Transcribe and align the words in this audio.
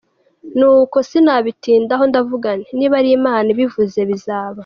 Nuko 0.57 0.97
sinabitindaho 1.09 2.03
ndavuga 2.11 2.49
nti: 2.59 2.71
“niba 2.77 2.95
ari 3.01 3.09
Imana 3.19 3.47
ibivuze 3.55 3.99
bizaba. 4.09 4.59